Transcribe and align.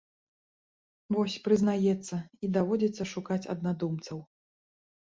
Вось, 1.17 1.35
прызнаецца, 1.49 2.15
і 2.45 2.51
даводзіцца 2.59 3.03
шукаць 3.13 3.43
аднадумцаў. 3.57 4.17